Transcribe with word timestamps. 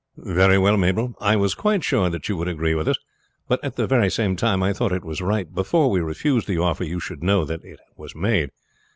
"Very 0.17 0.57
well, 0.57 0.77
Mabel. 0.77 1.13
I 1.21 1.35
was 1.35 1.53
quite 1.53 1.83
sure 1.83 2.09
that 2.09 2.27
you 2.27 2.35
would 2.35 2.47
agree 2.47 2.73
with 2.73 2.87
us, 2.87 2.97
but 3.47 3.63
at 3.63 3.75
the 3.75 4.09
same 4.09 4.35
time 4.35 4.63
I 4.63 4.73
thought 4.73 4.91
it 4.91 5.05
was 5.05 5.21
right 5.21 5.53
before 5.53 5.91
we 5.91 5.99
refused 6.01 6.47
the 6.47 6.57
offer 6.57 6.83
you 6.83 6.99
should 6.99 7.21
know 7.21 7.45
that 7.45 7.63
it 7.63 7.77
was 7.95 8.15
made. 8.15 8.49